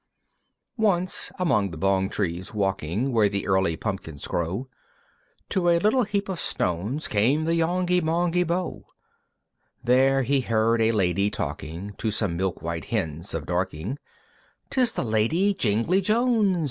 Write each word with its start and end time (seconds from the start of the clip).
II. 0.79 0.83
Once, 0.85 1.31
among 1.37 1.69
the 1.69 1.77
Bong 1.77 2.09
trees 2.09 2.55
walking 2.55 3.11
Where 3.11 3.29
the 3.29 3.45
early 3.45 3.77
pumpkins 3.77 4.25
grow, 4.25 4.67
To 5.49 5.69
a 5.69 5.77
little 5.77 6.05
heap 6.05 6.27
of 6.27 6.39
stones 6.39 7.07
Came 7.07 7.45
the 7.45 7.53
Yonghy 7.53 7.99
Bonghy 8.01 8.43
Bò. 8.43 8.81
There 9.83 10.23
he 10.23 10.41
heard 10.41 10.81
a 10.81 10.91
Lady 10.91 11.29
talking, 11.29 11.93
To 11.99 12.09
some 12.09 12.35
milk 12.35 12.63
white 12.63 12.85
Hens 12.85 13.35
of 13.35 13.45
Dorking, 13.45 13.99
"'Tis 14.71 14.93
the 14.93 15.03
Lady 15.05 15.53
Jingly 15.53 16.01
Jones! 16.01 16.57